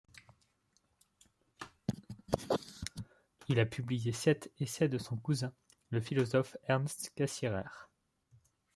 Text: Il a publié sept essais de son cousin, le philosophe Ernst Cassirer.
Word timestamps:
Il 3.49 3.59
a 3.59 3.67
publié 3.67 4.11
sept 4.11 4.51
essais 4.57 4.89
de 4.89 4.97
son 4.97 5.15
cousin, 5.15 5.53
le 5.91 6.01
philosophe 6.01 6.57
Ernst 6.67 7.11
Cassirer. 7.13 7.69